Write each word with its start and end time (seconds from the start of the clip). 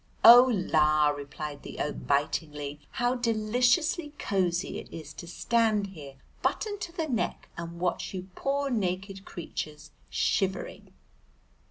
"Oh, 0.23 0.49
la!" 0.51 1.09
replied 1.09 1.61
the 1.61 1.77
oak 1.79 2.07
bitingly, 2.07 2.79
"how 2.93 3.13
deliciously 3.13 4.13
cosy 4.17 4.79
it 4.79 4.91
is 4.91 5.13
to 5.13 5.27
stand 5.27 5.85
here 5.93 6.15
buttoned 6.41 6.81
to 6.81 6.91
the 6.91 7.07
neck 7.07 7.49
and 7.55 7.79
watch 7.79 8.11
you 8.11 8.27
poor 8.33 8.71
naked 8.71 9.25
creatures 9.25 9.91
shivering!" 10.09 10.91